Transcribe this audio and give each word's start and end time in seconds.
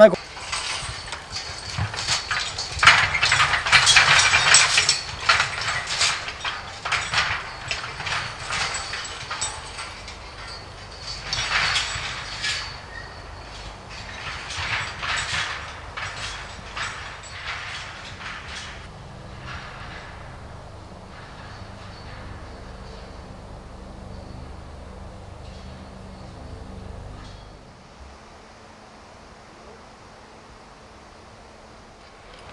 Marami 0.00 0.19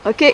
OK. 0.08 0.34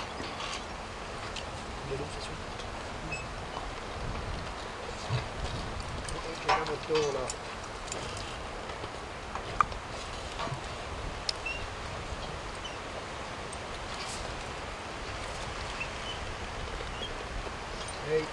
Hey. 18.05 18.25